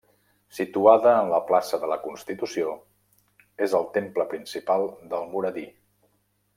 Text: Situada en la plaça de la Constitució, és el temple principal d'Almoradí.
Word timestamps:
Situada 0.59 1.11
en 1.17 1.29
la 1.33 1.39
plaça 1.49 1.79
de 1.83 1.89
la 1.91 1.97
Constitució, 2.07 2.73
és 3.69 3.79
el 3.83 3.87
temple 4.01 4.29
principal 4.35 4.91
d'Almoradí. 5.13 5.69